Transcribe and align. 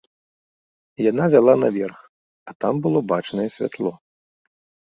Яна 1.11 1.27
вяла 1.33 1.55
наверх, 1.65 1.99
а 2.51 2.55
там 2.67 2.75
было 2.89 2.99
бачнае 3.15 3.47
святло. 3.61 3.93